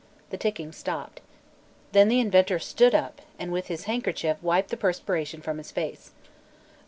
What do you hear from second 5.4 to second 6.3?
from his face.